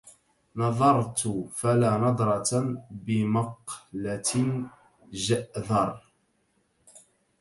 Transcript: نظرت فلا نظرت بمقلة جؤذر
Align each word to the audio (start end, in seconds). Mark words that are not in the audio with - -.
نظرت 0.59 1.17
فلا 1.57 1.97
نظرت 1.97 2.49
بمقلة 2.91 4.33
جؤذر 5.11 6.01